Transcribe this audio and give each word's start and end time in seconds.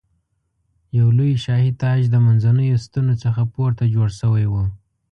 یو 0.99 1.07
لوی 1.17 1.33
شاهي 1.45 1.71
تاج 1.81 2.01
د 2.09 2.15
منځنیو 2.25 2.81
ستنو 2.85 3.13
څخه 3.23 3.41
پورته 3.53 3.83
جوړ 3.95 4.09
شوی 4.19 4.45
و. 4.51 4.53